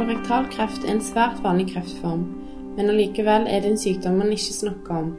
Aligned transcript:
Kolorektalkreft 0.00 0.86
er 0.86 0.94
en 0.94 1.02
svært 1.04 1.42
vanlig 1.44 1.66
kreftform, 1.74 2.22
men 2.72 2.88
allikevel 2.88 3.42
er 3.44 3.60
det 3.60 3.68
en 3.68 3.80
sykdom 3.82 4.14
man 4.16 4.30
ikke 4.32 4.54
snakker 4.56 4.94
om. 4.96 5.10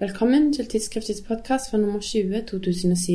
Velkommen 0.00 0.48
til 0.56 0.66
tidsskriftets 0.72 1.22
podkast 1.28 1.70
for 1.70 1.78
nummer 1.78 2.02
20 2.02 2.40
2007. 2.48 3.12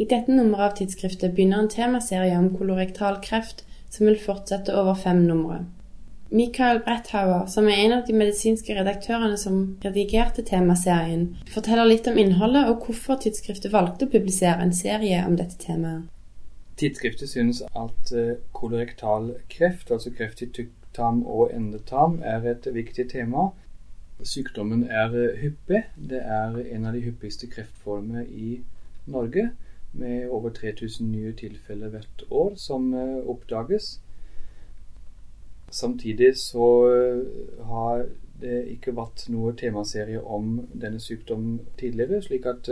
I 0.00 0.06
dette 0.08 0.32
nummeret 0.32 0.64
av 0.64 0.78
tidsskriftet 0.78 1.34
begynner 1.34 1.60
en 1.60 1.68
temaserie 1.74 2.38
om 2.38 2.48
kolorektalkreft 2.54 3.60
som 3.92 4.08
vil 4.08 4.16
fortsette 4.22 4.72
over 4.72 4.96
fem 5.02 5.20
numre. 5.26 5.60
Michael 6.30 6.80
Bretthauer, 6.88 7.44
som 7.52 7.68
er 7.68 7.84
en 7.84 7.98
av 7.98 8.08
de 8.08 8.16
medisinske 8.16 8.78
redaktørene 8.80 9.36
som 9.36 9.60
redigerte 9.84 10.46
temaserien, 10.54 11.34
forteller 11.52 11.92
litt 11.92 12.08
om 12.08 12.16
innholdet 12.16 12.64
og 12.72 12.88
hvorfor 12.88 13.20
tidsskriftet 13.20 13.76
valgte 13.76 14.08
å 14.08 14.16
publisere 14.16 14.64
en 14.64 14.72
serie 14.72 15.20
om 15.28 15.36
dette 15.36 15.60
temaet. 15.60 16.08
Tidsskriftet 16.76 17.28
synes 17.28 17.62
at 17.62 18.12
eh, 18.12 18.36
kolorektal 18.52 19.34
kreft, 19.50 19.90
altså 19.90 20.10
kreft 20.10 20.42
i 20.42 20.46
tykktarm 20.46 21.22
og 21.26 21.50
endetarm, 21.54 22.20
er 22.24 22.48
et 22.50 22.68
viktig 22.74 23.10
tema. 23.10 23.50
Sykdommen 24.22 24.86
er 24.90 25.12
eh, 25.12 25.38
hyppig. 25.40 25.82
Det 26.10 26.22
er 26.24 26.56
en 26.56 26.86
av 26.86 26.96
de 26.96 27.04
hyppigste 27.04 27.46
kreftformene 27.46 28.24
i 28.26 28.62
Norge, 29.06 29.50
med 29.92 30.28
over 30.28 30.50
3000 30.50 31.12
nye 31.12 31.32
tilfeller 31.36 31.92
hvert 31.92 32.24
år 32.30 32.54
som 32.56 32.94
eh, 32.94 33.20
oppdages. 33.28 34.00
Samtidig 35.70 36.36
så 36.36 36.64
har 37.64 38.06
det 38.40 38.58
ikke 38.74 38.92
vært 38.96 39.22
noe 39.32 39.54
temaserie 39.56 40.20
om 40.20 40.58
denne 40.72 41.00
sykdommen 41.00 41.60
tidligere, 41.80 42.20
slik 42.22 42.46
at 42.46 42.68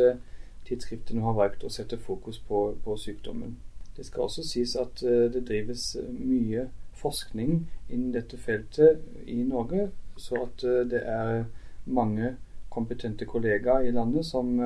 tidsskriftet 0.68 1.16
nå 1.16 1.24
har 1.24 1.38
valgt 1.38 1.64
å 1.64 1.72
sette 1.72 1.96
fokus 1.96 2.38
på, 2.48 2.74
på 2.84 2.96
sykdommen. 3.00 3.56
Det 4.00 4.06
skal 4.06 4.22
også 4.22 4.42
sies 4.48 4.76
at 4.80 5.02
eh, 5.04 5.26
det 5.32 5.42
drives 5.44 5.82
eh, 6.00 6.06
mye 6.08 6.62
forskning 6.96 7.66
innen 7.90 8.14
dette 8.14 8.38
feltet 8.40 9.02
i 9.28 9.42
Norge, 9.44 9.90
så 10.16 10.38
at 10.46 10.64
eh, 10.64 10.86
det 10.88 11.02
er 11.04 11.42
mange 11.84 12.30
kompetente 12.72 13.28
kollegaer 13.28 13.84
i 13.84 13.92
landet 13.92 14.24
som, 14.24 14.56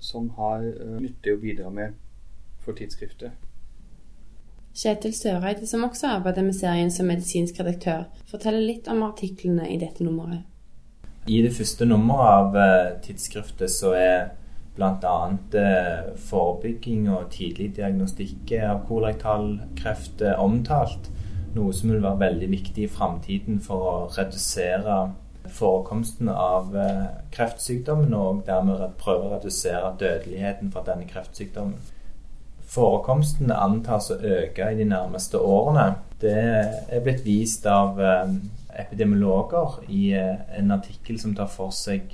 som 0.00 0.28
har 0.34 0.64
nytte 1.04 1.36
å 1.36 1.38
bidra 1.38 1.70
med 1.70 1.94
for 2.64 2.74
tidsskriftet. 2.74 3.38
Kjetil 4.74 5.14
Søreide, 5.14 5.68
som 5.70 5.84
også 5.86 6.10
arbeider 6.16 6.42
med 6.42 6.58
serien 6.58 6.90
som 6.90 7.06
medisinsk 7.06 7.60
redaktør, 7.60 8.08
forteller 8.26 8.64
litt 8.64 8.88
om 8.90 9.04
artiklene 9.06 9.68
i 9.70 9.76
dette 9.78 10.02
nummeret. 10.02 10.42
I 11.30 11.44
det 11.44 11.52
første 11.54 11.86
nummeret 11.86 12.56
av 12.56 12.98
tidsskriftet 13.04 13.70
så 13.70 13.94
er 13.94 14.32
bl.a. 14.76 15.16
Eh, 15.52 16.14
forebygging 16.18 17.08
og 17.12 17.30
tidlig 17.34 17.74
diagnostikk 17.76 18.54
av 18.58 18.84
kolorektalkreft 18.88 20.24
eh, 20.24 20.40
omtalt. 20.42 21.10
Noe 21.54 21.74
som 21.74 21.92
vil 21.92 22.02
være 22.02 22.22
veldig 22.24 22.48
viktig 22.50 22.86
i 22.86 22.90
framtiden 22.90 23.60
for 23.62 23.90
å 23.90 23.96
redusere 24.16 24.96
forekomsten 25.54 26.30
av 26.32 26.74
eh, 26.74 27.04
kreftsykdommen, 27.34 28.14
og 28.18 28.42
dermed 28.48 28.96
prøve 28.98 29.28
å 29.28 29.34
redusere 29.36 29.94
dødeligheten 30.00 30.72
fra 30.74 30.82
denne 30.88 31.06
kreftsykdommen. 31.10 31.92
Forekomsten 32.74 33.52
antas 33.54 34.10
å 34.10 34.18
øke 34.18 34.72
i 34.72 34.80
de 34.80 34.88
nærmeste 34.88 35.38
årene. 35.38 35.92
Det 36.18 36.34
er 36.34 37.04
blitt 37.04 37.22
vist 37.22 37.68
av 37.70 38.00
epidemiologer 38.74 39.84
i 39.92 40.08
en 40.16 40.74
artikkel 40.74 41.20
som 41.20 41.36
tar 41.36 41.52
for 41.52 41.70
seg 41.76 42.08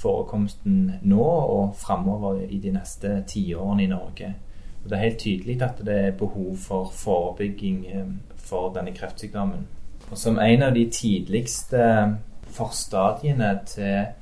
forekomsten 0.00 0.98
nå 1.02 1.24
og 1.24 1.76
framover 1.78 2.42
i 2.48 2.58
de 2.62 2.72
neste 2.74 3.22
tiårene 3.30 3.84
i 3.84 3.90
Norge. 3.90 4.34
Og 4.82 4.90
det 4.90 4.96
er 4.96 5.04
helt 5.06 5.22
tydelig 5.22 5.62
at 5.62 5.80
det 5.86 5.96
er 6.08 6.18
behov 6.18 6.56
for 6.60 6.90
forebygging 6.92 7.86
eh, 7.86 8.12
for 8.36 8.72
denne 8.74 8.92
kreftsykdommen. 8.96 9.66
Og 10.10 10.18
som 10.20 10.38
en 10.38 10.62
av 10.62 10.74
de 10.76 10.84
tidligste 10.92 11.84
forstadiene 12.54 13.54
til 13.66 14.12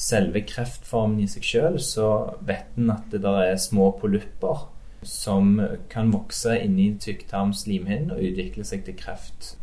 selve 0.00 0.40
kreftformen 0.48 1.20
i 1.20 1.28
seg 1.28 1.44
sjøl, 1.44 1.80
så 1.84 2.10
vet 2.40 2.78
en 2.80 2.94
at 2.94 3.10
det 3.12 3.20
der 3.22 3.42
er 3.50 3.60
små 3.60 3.90
polypper 4.00 4.70
som 5.02 5.58
kan 5.92 6.12
vokse 6.12 6.56
inni 6.60 6.94
tykktarmslimhinnen 7.00 8.14
og 8.14 8.24
utvikle 8.24 8.64
seg 8.68 8.84
til 8.86 8.96
kreft 8.96 9.54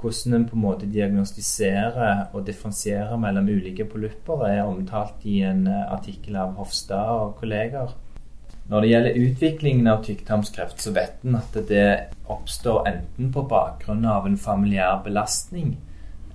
hvordan 0.00 0.34
en 0.34 0.46
på 0.48 0.56
en 0.56 0.62
måte 0.64 0.88
diagnostiserer 0.90 2.30
og 2.32 2.46
differensierer 2.46 3.16
mellom 3.20 3.48
ulike 3.48 3.84
polypper, 3.84 4.46
er 4.48 4.62
omtalt 4.64 5.24
i 5.28 5.40
en 5.46 5.66
eh, 5.68 5.92
artikkel 5.92 6.38
av 6.40 6.56
Hofstad 6.58 7.12
og 7.14 7.36
kolleger. 7.40 7.92
Når 8.70 8.80
det 8.80 8.90
gjelder 8.90 9.20
utviklingen 9.26 9.86
av 9.90 10.04
tykktarmskreft, 10.06 10.82
så 10.82 10.92
vet 10.94 11.24
en 11.26 11.38
at 11.40 11.56
det 11.68 11.86
oppstår 12.30 12.84
enten 12.86 13.32
på 13.34 13.42
bakgrunn 13.50 14.04
av 14.06 14.28
en 14.28 14.38
familiær 14.38 15.00
belastning 15.04 15.72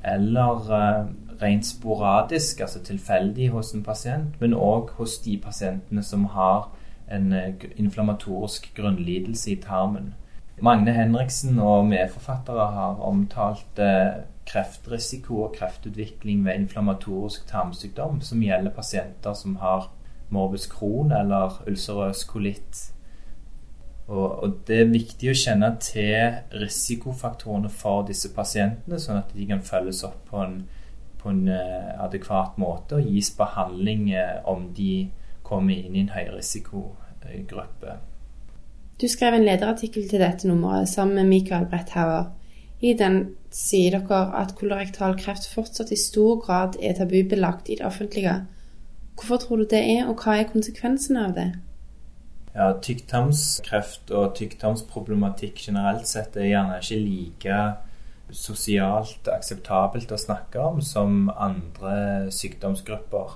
eller 0.06 0.68
uh, 0.70 1.06
rent 1.42 1.66
sporadisk, 1.66 2.60
altså 2.62 2.84
tilfeldig 2.84 3.50
hos 3.56 3.72
en 3.74 3.84
pasient, 3.84 4.36
men 4.40 4.54
òg 4.54 4.92
hos 5.00 5.18
de 5.24 5.38
pasientene 5.42 6.04
som 6.04 6.28
har 6.36 6.68
en 7.12 7.32
uh, 7.34 7.66
inflammatorisk 7.80 8.68
grunnlidelse 8.76 9.52
i 9.56 9.58
tarmen. 9.64 10.14
Magne 10.64 10.94
Henriksen 10.96 11.60
og 11.60 11.86
medforfattere 11.90 12.70
har 12.72 13.02
omtalt 13.04 13.80
eh, 13.84 14.24
kreftrisiko 14.48 15.42
og 15.44 15.56
kreftutvikling 15.58 16.46
ved 16.46 16.62
inflammatorisk 16.62 17.48
tarmsykdom 17.50 18.22
som 18.24 18.44
gjelder 18.44 18.72
pasienter 18.72 19.34
som 19.36 19.58
har 19.60 19.90
morbus 20.30 20.70
Crohn 20.72 21.12
eller 21.12 21.60
ulcerøs 21.68 22.24
kolitt. 22.24 22.92
Og, 24.08 24.44
og, 24.44 24.58
Det 24.68 24.80
er 24.82 24.94
viktig 24.94 25.32
å 25.32 25.38
kjenne 25.38 25.72
til 25.82 26.40
risikofaktorene 26.62 27.70
for 27.70 28.06
disse 28.08 28.32
pasientene, 28.34 29.00
sånn 29.02 29.24
at 29.24 29.34
de 29.36 29.48
kan 29.50 29.64
følges 29.66 30.04
opp 30.06 30.20
på 30.30 30.44
en, 30.44 30.60
på 31.22 31.34
en 31.34 31.48
uh, 31.50 31.96
adekvat 32.06 32.60
måte 32.62 33.00
og 33.00 33.10
gis 33.10 33.32
behandling 33.38 34.12
uh, 34.14 34.44
om 34.46 34.70
de 34.78 35.10
kommer 35.44 35.74
inn 35.74 35.98
i 35.98 36.06
en 36.06 36.14
høyrisikogruppe. 36.14 37.98
Du 39.02 39.08
skrev 39.12 39.36
en 39.36 39.44
lederartikkel 39.44 40.06
til 40.08 40.22
dette 40.24 40.48
nummeret 40.48 40.88
sammen 40.88 41.18
med 41.20 41.28
Michael 41.28 41.66
Bretthauer. 41.68 42.30
I 42.80 42.94
den 42.96 43.18
sier 43.52 43.98
dere 43.98 44.22
at 44.40 44.54
kolorektal 44.56 45.18
kreft 45.20 45.50
fortsatt 45.52 45.92
i 45.92 46.00
stor 46.00 46.40
grad 46.44 46.78
er 46.80 46.96
tabubelagt 46.96 47.68
i 47.70 47.76
det 47.80 47.86
offentlige. 47.88 48.38
Hvorfor 49.16 49.38
tror 49.38 49.64
du 49.64 49.68
det 49.72 49.82
er, 49.98 50.08
og 50.08 50.24
hva 50.24 50.38
er 50.40 50.48
konsekvensene 50.52 51.28
av 51.28 51.36
det? 51.36 51.50
Ja, 52.56 52.70
Tykktarmskreft 52.80 54.12
og 54.16 54.36
tykktarmsproblematikk 54.40 55.60
generelt 55.68 56.08
sett 56.08 56.38
er 56.40 56.54
gjerne 56.54 56.80
ikke 56.80 57.00
like 57.02 57.60
sosialt 58.32 59.28
akseptabelt 59.28 60.12
å 60.12 60.20
snakke 60.20 60.64
om 60.64 60.80
som 60.84 61.28
andre 61.36 62.32
sykdomsgrupper 62.32 63.36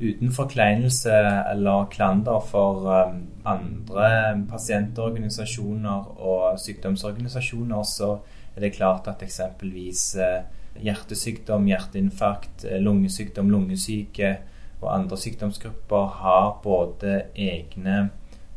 uten 0.00 0.32
forkleinelse 0.32 1.12
eller 1.52 1.88
klander 1.92 2.40
for 2.40 2.86
um, 2.88 3.18
andre 3.44 4.44
pasientorganisasjoner 4.48 6.14
og 6.20 6.60
sykdomsorganisasjoner, 6.60 7.82
så 7.84 8.14
er 8.56 8.64
det 8.64 8.74
klart 8.78 9.08
at 9.12 9.22
eksempelvis 9.22 10.04
uh, 10.16 10.40
hjertesykdom, 10.80 11.68
hjerteinfarkt, 11.68 12.64
uh, 12.64 12.78
lungesykdom, 12.80 13.50
lungesyke 13.52 14.38
og 14.80 14.88
andre 14.94 15.18
sykdomsgrupper 15.20 16.06
har 16.22 16.56
både 16.64 17.20
egne 17.36 18.08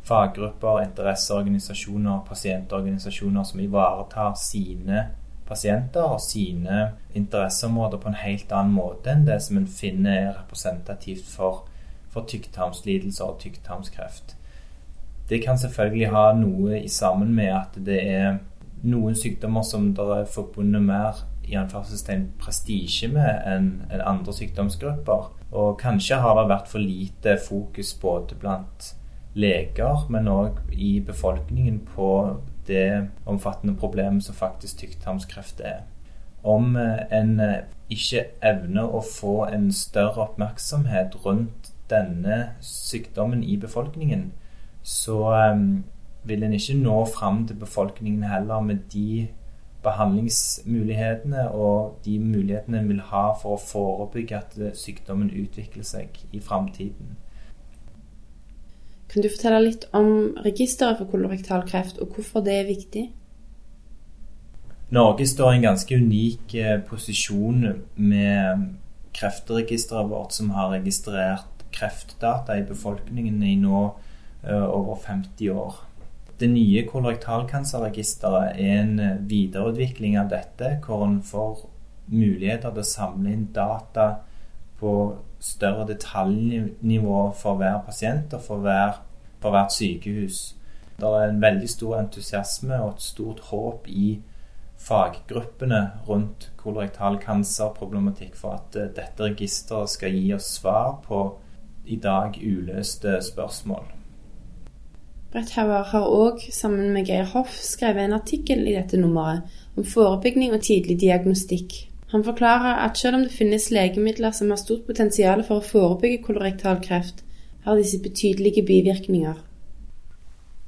faggrupper, 0.07 0.81
interesseorganisasjoner, 0.87 2.23
pasientorganisasjoner 2.27 3.43
som 3.47 3.59
ivaretar 3.63 4.33
sine 4.39 5.09
pasienter 5.53 6.03
og 6.15 6.21
sine 6.21 6.89
interesseområder 7.13 8.01
på 8.01 8.11
en 8.11 8.21
helt 8.23 8.51
annen 8.51 8.73
måte 8.75 9.13
enn 9.13 9.27
det 9.27 9.39
som 9.45 9.59
en 9.61 9.69
finner 9.69 10.15
er 10.17 10.31
representativt 10.39 11.27
for, 11.29 11.67
for 12.13 12.25
tykktarmslidelser 12.29 13.27
og 13.29 13.39
tykktarmskreft. 13.43 14.35
Det 15.29 15.39
kan 15.43 15.57
selvfølgelig 15.57 16.09
ha 16.11 16.31
noe 16.35 16.81
i 16.81 16.89
sammen 16.91 17.31
med 17.37 17.53
at 17.55 17.77
det 17.85 18.01
er 18.01 18.41
noen 18.83 19.15
sykdommer 19.15 19.63
som 19.63 19.93
det 19.95 20.07
er 20.17 20.27
forbundet 20.29 20.83
mer 20.83 21.23
i 21.47 21.55
anførselstegn 21.59 22.27
prestisje 22.39 23.09
med 23.11 23.47
enn 23.47 23.69
en 23.91 24.03
andre 24.03 24.35
sykdomsgrupper. 24.35 25.29
Og 25.53 25.77
kanskje 25.79 26.19
har 26.23 26.35
det 26.39 26.49
vært 26.51 26.71
for 26.71 26.83
lite 26.83 27.37
fokus 27.47 27.93
både 28.01 28.35
blant 28.39 28.93
leger, 29.39 30.05
men 30.13 30.29
òg 30.29 30.59
i 30.71 30.97
befolkningen 31.03 31.81
på 31.93 32.09
det 32.67 33.09
omfattende 33.25 33.75
problemet 33.75 34.23
som 34.23 34.35
faktisk 34.35 34.77
tykktarmskreft 34.77 35.61
er. 35.63 35.83
Om 36.43 36.75
eh, 36.75 37.19
en 37.19 37.39
eh, 37.39 37.63
ikke 37.89 38.25
evner 38.43 38.89
å 38.95 39.03
få 39.05 39.45
en 39.45 39.71
større 39.71 40.27
oppmerksomhet 40.27 41.15
rundt 41.25 41.71
denne 41.89 42.55
sykdommen 42.61 43.43
i 43.43 43.57
befolkningen, 43.57 44.31
så 44.83 45.17
um, 45.53 45.83
vil 46.23 46.43
en 46.43 46.53
ikke 46.53 46.77
nå 46.79 47.05
fram 47.05 47.45
til 47.47 47.59
befolkningen 47.59 48.23
heller 48.23 48.59
med 48.59 48.87
de 48.93 49.27
behandlingsmulighetene 49.83 51.49
og 51.51 51.99
de 52.05 52.17
mulighetene 52.19 52.79
en 52.79 52.89
vil 52.89 53.01
ha 53.11 53.25
for 53.41 53.57
å 53.57 53.63
forebygge 53.63 54.39
at 54.39 54.55
sykdommen 54.79 55.31
utvikler 55.31 55.83
seg 55.87 56.23
i 56.31 56.39
framtiden. 56.39 57.17
Kan 59.13 59.21
du 59.21 59.29
fortelle 59.29 59.59
litt 59.61 59.83
om 59.93 60.33
registeret 60.41 60.97
for 60.97 61.11
kolorektal 61.11 61.61
kreft, 61.69 61.99
og 62.01 62.15
hvorfor 62.15 62.41
det 62.41 62.55
er 62.63 62.65
viktig? 62.65 63.03
Norge 64.93 65.27
står 65.29 65.51
i 65.51 65.59
en 65.59 65.67
ganske 65.67 65.97
unik 66.01 66.55
eh, 66.57 66.79
posisjon 66.87 67.67
med 67.95 68.63
kreftregisteret 69.13 70.09
vårt, 70.09 70.33
som 70.33 70.49
har 70.57 70.73
registrert 70.73 71.61
kreftdata 71.73 72.57
i 72.57 72.65
befolkningen 72.65 73.39
i 73.45 73.55
nå 73.57 73.83
uh, 73.85 74.65
over 74.65 74.97
50 75.05 75.49
år. 75.49 75.79
Det 76.41 76.49
nye 76.49 76.83
kolorektalkancerregisteret 76.89 78.57
er 78.57 78.81
en 78.81 78.99
eh, 78.99 79.21
videreutvikling 79.29 80.17
av 80.21 80.33
dette, 80.33 80.75
hvor 80.85 81.05
en 81.05 81.19
får 81.25 81.67
muligheter 82.09 82.73
til 82.73 82.81
å 82.81 82.91
samle 82.95 83.33
inn 83.33 83.47
data 83.53 84.07
på 84.83 84.97
større 85.43 85.87
detaljnivå 85.87 87.21
for 87.39 87.59
hver 87.59 87.79
pasient 87.87 88.35
og 88.35 88.43
for, 88.43 88.63
hver, 88.63 88.99
for 89.39 89.55
hvert 89.55 89.73
sykehus. 89.75 90.53
Det 90.99 91.09
er 91.09 91.29
en 91.29 91.41
veldig 91.41 91.69
stor 91.71 91.97
entusiasme 91.99 92.77
og 92.83 92.93
et 92.93 93.07
stort 93.07 93.41
håp 93.49 93.87
i 93.87 94.19
faggruppene 94.83 95.81
rundt 96.07 96.49
kolorektal 96.59 97.17
cancer-problematikk 97.23 98.35
for 98.39 98.59
at 98.59 98.77
uh, 98.77 98.89
dette 98.91 99.23
registeret 99.23 99.91
skal 99.91 100.15
gi 100.15 100.33
oss 100.35 100.53
svar 100.59 100.97
på 101.07 101.25
i 101.85 101.97
dag 101.99 102.37
uløste 102.39 103.17
spørsmål. 103.23 103.87
Brett 105.33 105.55
Hauer 105.57 105.87
har 105.89 106.05
òg, 106.05 106.43
sammen 106.53 106.91
med 106.93 107.09
Geir 107.09 107.25
Hoff, 107.31 107.55
skrevet 107.57 108.05
en 108.05 108.19
artikkel 108.19 108.67
i 108.67 108.75
dette 108.75 108.99
nummeret 109.01 109.49
om 109.75 109.87
forebygging 109.87 110.53
og 110.53 110.61
tidlig 110.61 110.99
diagnostikk. 111.01 111.73
Han 112.13 112.23
forklarer 112.23 112.75
at 112.85 112.97
selv 112.97 113.15
om 113.15 113.21
det 113.25 113.31
finnes 113.31 113.71
legemidler 113.71 114.31
som 114.31 114.49
har 114.49 114.59
stort 114.61 114.85
potensial 114.85 115.39
for 115.47 115.57
å 115.57 115.65
forebygge 115.65 116.19
kolorektal 116.27 116.77
kreft, 116.83 117.23
har 117.65 117.79
disse 117.79 117.97
betydelige 118.03 118.61
bivirkninger. 118.67 119.39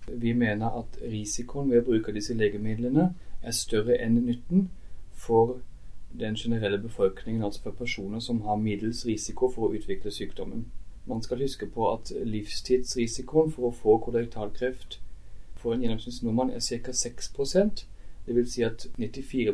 Vi 0.08 0.34
mener 0.34 0.80
at 0.80 0.98
risikoen 1.12 1.70
ved 1.70 1.84
å 1.84 1.86
bruke 1.92 2.16
disse 2.16 2.34
legemidlene 2.34 3.12
er 3.44 3.54
større 3.54 4.00
enn 4.02 4.18
nytten 4.26 4.66
for 5.14 5.60
den 6.20 6.36
generelle 6.36 6.82
befolkningen, 6.82 7.44
altså 7.44 7.62
for 7.68 7.78
personer 7.78 8.20
som 8.20 8.42
har 8.42 8.58
middels 8.58 9.06
risiko 9.06 9.52
for 9.54 9.70
å 9.70 9.78
utvikle 9.78 10.12
sykdommen. 10.12 10.66
Man 11.06 11.22
skal 11.22 11.46
huske 11.46 11.70
på 11.70 11.94
at 11.94 12.10
livstidsrisikoen 12.26 13.54
for 13.54 13.70
å 13.70 13.76
få 13.84 14.00
kolorektalkreft 14.02 15.00
for 15.62 15.78
en 15.78 15.86
gjennomsnittsnordmann 15.86 16.58
er 16.58 16.66
ca. 16.82 16.92
6% 17.06 17.86
Dvs. 18.26 18.54
Si 18.54 18.64
at 18.66 18.88
94 18.98 19.54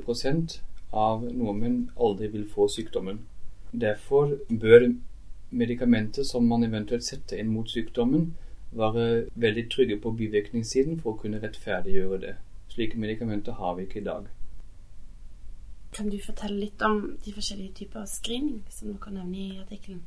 av 0.92 1.24
nordmenn 1.24 1.90
aldri 2.00 2.28
vil 2.28 2.48
få 2.50 2.68
sykdommen. 2.68 3.20
Derfor 3.72 4.38
bør 4.50 4.90
medikamenter 5.52 6.24
som 6.24 6.48
man 6.48 6.64
eventuelt 6.64 7.04
setter 7.04 7.40
inn 7.40 7.52
mot 7.54 7.70
sykdommen, 7.70 8.34
være 8.72 9.26
veldig 9.36 9.66
trygge 9.72 9.98
på 10.00 10.14
bivirkningssiden 10.16 11.00
for 11.00 11.14
å 11.14 11.22
kunne 11.24 11.42
rettferdiggjøre 11.44 12.22
det. 12.22 12.36
Slike 12.72 13.00
medikamenter 13.00 13.60
har 13.60 13.76
vi 13.76 13.88
ikke 13.88 14.00
i 14.00 14.06
dag. 14.06 14.30
Kan 15.92 16.10
du 16.10 16.18
fortelle 16.24 16.56
litt 16.56 16.82
om 16.88 17.02
de 17.26 17.34
forskjellige 17.36 17.74
typer 17.82 18.06
av 18.06 18.08
screening 18.08 18.62
som 18.72 18.94
dere 18.94 19.16
nevner 19.18 19.40
i 19.40 19.60
artikkelen? 19.60 20.04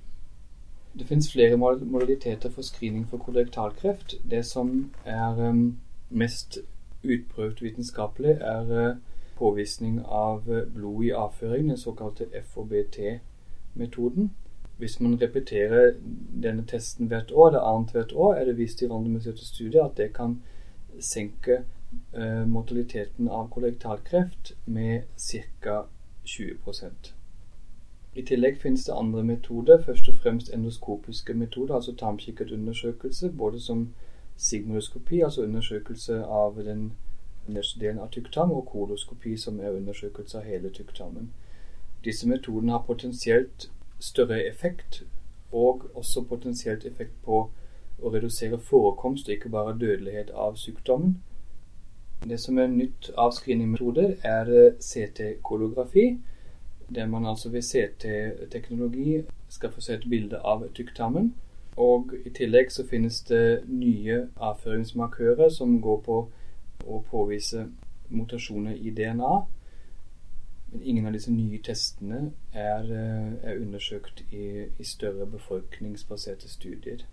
Det 0.94 1.08
finnes 1.08 1.32
flere 1.32 1.58
modaliteter 1.58 2.52
for 2.54 2.62
screening 2.62 3.04
for 3.10 3.18
kolorektalkreft. 3.18 4.14
Det 4.30 4.44
som 4.46 4.92
er 5.04 5.40
um, 5.50 5.76
mest 6.08 6.58
utprøvd 7.02 7.60
vitenskapelig, 7.60 8.38
er 8.40 8.70
uh, 8.70 8.96
påvisning 9.38 10.00
av 10.04 10.50
uh, 10.50 10.64
blod 10.74 11.04
i 11.04 11.10
avføring, 11.10 11.68
den 11.68 11.78
såkalte 11.78 12.26
FOBT-metoden. 12.42 14.30
Hvis 14.76 15.00
man 15.00 15.20
repeterer 15.22 15.94
denne 16.42 16.64
testen 16.66 17.06
hvert 17.06 17.32
år, 17.32 17.48
eller 17.48 17.60
annethvert 17.60 18.12
år, 18.12 18.34
er 18.34 18.44
det 18.44 18.58
vist 18.58 18.82
i 18.82 18.88
randomiserte 18.88 19.46
studier 19.46 19.84
at 19.84 19.96
det 19.96 20.12
kan 20.14 20.40
senke 21.00 21.62
eh, 22.12 22.46
mortaliteten 22.46 23.28
av 23.28 23.48
kollektalkreft 23.54 24.54
med 24.64 25.02
ca. 25.16 25.84
20% 26.24 27.12
I 28.14 28.22
tillegg 28.22 28.56
finnes 28.62 28.84
det 28.84 28.94
andre 28.96 29.22
metoder, 29.22 29.82
først 29.82 30.08
og 30.08 30.14
fremst 30.22 30.52
endoskopiske 30.54 31.34
metoder, 31.34 31.74
altså 31.74 31.94
tarmkikkertundersøkelse, 31.96 33.32
både 33.32 33.60
som 33.60 33.88
sigmoidoskopi, 34.36 35.20
altså 35.20 35.42
undersøkelse 35.42 36.24
av 36.24 36.62
den 36.64 36.92
nederste 37.46 37.80
delen 37.80 37.98
av 37.98 38.10
tykktarm, 38.10 38.52
og 38.52 38.66
koloskopi, 38.66 39.36
som 39.36 39.60
er 39.60 39.76
undersøkelse 39.76 40.38
av 40.38 40.44
hele 40.48 40.70
tykktarmen. 40.70 41.30
Disse 42.04 42.28
metodene 42.28 42.72
har 42.72 42.84
potensielt 42.86 43.70
større 44.00 44.42
effekt, 44.48 45.02
og 45.52 45.90
også 45.94 46.24
potensielt 46.28 46.84
effekt 46.84 47.14
på 47.24 47.48
å 48.02 48.10
redusere 48.10 48.58
forekomst, 48.58 49.28
og 49.28 49.34
ikke 49.34 49.52
bare 49.54 49.78
dødelighet 49.78 50.30
av 50.30 50.58
sykdommen. 50.60 51.18
Det 52.28 52.40
som 52.40 52.58
er 52.58 52.72
nytt 52.72 53.10
av 53.20 53.32
screeningmetoder, 53.36 54.16
er 54.24 54.50
eh, 54.50 54.76
CT-kolografi, 54.80 56.18
der 56.94 57.06
man 57.06 57.26
altså 57.26 57.50
ved 57.50 57.62
CT-teknologi 57.62 59.22
skal 59.48 59.72
få 59.72 59.80
se 59.80 59.94
et 59.94 60.06
bilde 60.10 60.40
av 60.40 60.64
tykktarmen. 60.74 61.34
Og 61.76 62.14
i 62.24 62.30
tillegg 62.30 62.70
så 62.72 62.86
finnes 62.86 63.20
det 63.28 63.64
nye 63.68 64.26
avføringsmarkører 64.36 65.48
som 65.50 65.80
går 65.82 66.00
på 66.06 66.18
å 66.86 67.02
påvise 67.10 67.66
mutasjoner 68.08 68.76
i 68.76 68.90
DNA. 68.90 69.34
Men 70.72 70.82
ingen 70.82 71.06
av 71.06 71.14
disse 71.14 71.32
nye 71.32 71.58
testene 71.62 72.32
er, 72.52 72.84
eh, 72.90 73.50
er 73.50 73.60
undersøkt 73.60 74.24
i, 74.32 74.66
i 74.78 74.84
større 74.84 75.26
befolkningsbaserte 75.26 76.48
studier. 76.48 77.04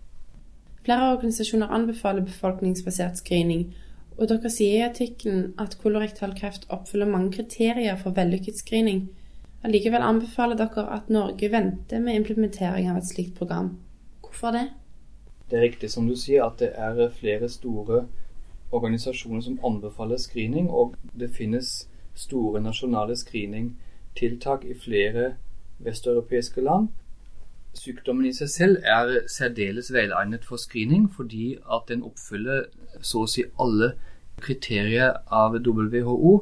Flere 0.81 1.12
organisasjoner 1.13 1.69
anbefaler 1.69 2.25
befolkningsbasert 2.25 3.19
screening, 3.21 3.68
og 4.18 4.27
dere 4.31 4.50
sier 4.50 4.79
i 4.79 4.88
artikkelen 4.88 5.53
at 5.62 5.77
kolorektal 5.81 6.33
kreft 6.38 6.65
oppfyller 6.74 7.09
mange 7.09 7.35
kriterier 7.35 8.00
for 8.01 8.17
vellykket 8.17 8.57
screening. 8.57 9.03
Allikevel 9.63 10.01
anbefaler 10.01 10.57
dere 10.57 10.88
at 10.95 11.09
Norge 11.13 11.51
venter 11.53 12.01
med 12.01 12.17
implementering 12.17 12.89
av 12.89 12.97
et 12.97 13.09
slikt 13.12 13.38
program. 13.38 13.75
Hvorfor 14.25 14.57
det? 14.57 14.67
Det 15.51 15.59
er 15.59 15.67
riktig 15.67 15.91
som 15.94 16.07
du 16.09 16.15
sier 16.17 16.47
at 16.47 16.57
det 16.63 16.71
er 16.74 17.13
flere 17.13 17.50
store 17.50 18.06
organisasjoner 18.71 19.41
som 19.41 19.59
anbefaler 19.65 20.18
screening, 20.18 20.69
og 20.69 20.95
det 21.19 21.31
finnes 21.35 21.88
store 22.15 22.62
nasjonale 22.62 23.15
screeningtiltak 23.15 24.65
i 24.65 24.73
flere 24.73 25.33
vesteuropeiske 25.79 26.62
land. 26.62 26.88
Sykdommen 27.73 28.25
i 28.27 28.33
seg 28.35 28.50
selv 28.51 28.79
er 28.83 29.27
særdeles 29.31 29.94
velegnet 29.94 30.45
for 30.45 30.59
screening 30.59 31.07
fordi 31.15 31.56
at 31.71 31.88
den 31.88 32.03
oppfyller 32.03 32.65
så 33.01 33.24
å 33.24 33.29
si 33.31 33.46
alle 33.60 33.93
kriterier 34.41 35.22
av 35.31 35.55
WHO 35.55 36.34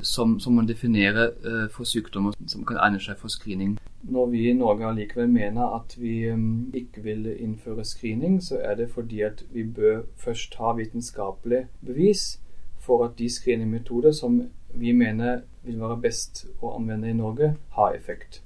som, 0.00 0.40
som 0.40 0.52
man 0.52 0.68
definerer 0.68 1.30
uh, 1.46 1.70
for 1.72 1.84
sykdommer 1.84 2.36
som 2.46 2.64
kan 2.64 2.80
egne 2.82 3.00
seg 3.00 3.18
for 3.18 3.32
screening. 3.32 3.76
Når 4.02 4.26
vi 4.32 4.48
i 4.50 4.54
Norge 4.54 4.86
allikevel 4.86 5.28
mener 5.28 5.76
at 5.78 5.96
vi 5.98 6.30
um, 6.30 6.70
ikke 6.74 7.02
vil 7.02 7.26
innføre 7.38 7.84
screening, 7.84 8.42
så 8.42 8.60
er 8.62 8.74
det 8.74 8.90
fordi 8.90 9.20
at 9.20 9.44
vi 9.52 9.64
bør 9.64 10.02
først 10.16 10.54
ha 10.60 10.72
vitenskapelig 10.76 11.66
bevis 11.86 12.40
for 12.78 13.04
at 13.04 13.18
de 13.18 13.30
screeningmetoder 13.30 14.12
som 14.12 14.42
vi 14.74 14.92
mener 14.92 15.40
vil 15.62 15.80
være 15.80 16.00
best 16.00 16.46
å 16.62 16.76
anvende 16.76 17.10
i 17.10 17.16
Norge, 17.16 17.54
har 17.74 17.94
effekt. 17.94 18.42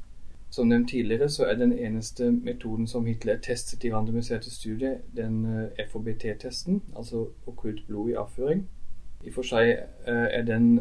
Som 0.50 0.68
nevnt 0.68 0.88
tidligere 0.90 1.28
så 1.28 1.44
er 1.44 1.54
den 1.54 1.72
eneste 1.72 2.30
metoden 2.30 2.86
som 2.86 3.06
hittil 3.06 3.30
er 3.30 3.42
testet 3.42 3.84
i 3.84 3.92
randomiserte 3.92 4.50
studier, 4.50 4.96
den 5.16 5.44
eh, 5.46 5.86
FOBT-testen, 5.92 6.82
altså 6.96 7.28
okkult 7.46 7.86
blod 7.86 8.10
i 8.10 8.16
avføring. 8.18 8.64
I 9.22 9.28
og 9.28 9.34
for 9.34 9.46
seg 9.46 9.70
eh, 9.70 10.26
er 10.38 10.42
den 10.48 10.80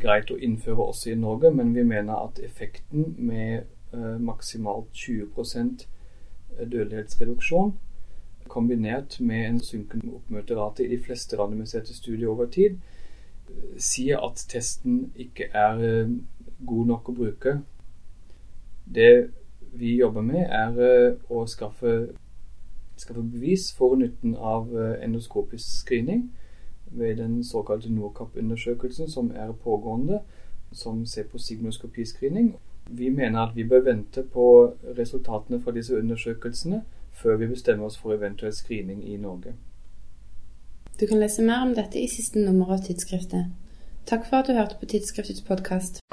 greit 0.00 0.30
å 0.30 0.38
innføre 0.38 0.88
også 0.90 1.10
i 1.12 1.18
Norge, 1.18 1.50
men 1.54 1.74
vi 1.74 1.84
mener 1.86 2.26
at 2.26 2.40
effekten 2.44 3.14
med 3.18 3.64
eh, 3.94 4.16
maksimalt 4.20 4.92
20% 4.94 5.86
dødelighetsreduksjon 6.58 7.74
kombinert 8.48 9.20
med 9.20 9.46
en 9.48 9.60
synkende 9.60 10.12
oppmøterate 10.14 10.84
i 10.84 10.90
de 10.92 10.98
fleste 11.02 11.38
randomiserte 11.38 11.94
studier 11.96 12.28
over 12.28 12.46
tid, 12.46 12.76
sier 13.80 14.20
at 14.22 14.44
testen 14.50 15.08
ikke 15.16 15.48
er 15.48 15.80
god 16.66 16.90
nok 16.90 17.08
å 17.08 17.16
bruke. 17.16 17.56
Det 18.84 19.30
vi 19.74 19.96
jobber 19.96 20.22
med, 20.22 20.44
er 20.46 20.78
eh, 20.78 21.16
å 21.30 21.44
skaffe, 21.50 21.94
skaffe 22.96 23.22
bevis 23.22 23.70
for 23.74 23.96
nytten 23.98 24.36
av 24.36 24.70
eh, 24.70 25.00
endoskopisk 25.04 25.80
screening 25.80 26.28
ved 26.86 27.16
den 27.16 27.44
såkalte 27.44 27.92
NORCAP-undersøkelsen 27.92 29.10
som 29.10 29.32
er 29.34 29.52
pågående, 29.52 30.20
som 30.72 31.06
ser 31.06 31.24
på 31.24 31.38
signoskopiscreening. 31.38 32.56
Vi 32.90 33.08
mener 33.08 33.40
at 33.40 33.56
vi 33.56 33.64
bør 33.64 33.80
vente 33.80 34.22
på 34.22 34.74
resultatene 34.98 35.60
fra 35.60 35.72
disse 35.72 35.98
undersøkelsene 35.98 36.82
før 37.12 37.36
vi 37.36 37.46
bestemmer 37.46 37.86
oss 37.86 37.98
for 37.98 38.12
eventuell 38.12 38.52
screening 38.52 39.08
i 39.08 39.16
Norge. 39.16 39.54
Du 41.00 41.06
kan 41.06 41.20
lese 41.20 41.42
mer 41.42 41.62
om 41.62 41.74
dette 41.74 41.98
i 41.98 42.08
siste 42.08 42.38
nummer 42.38 42.74
av 42.74 42.84
tidsskriftet. 42.86 43.50
Takk 44.06 44.28
for 44.28 44.36
at 44.36 44.46
du 44.46 44.52
hørte 44.52 44.76
på 44.80 44.86
Tidsskriftets 44.86 45.42
podkast. 45.42 46.03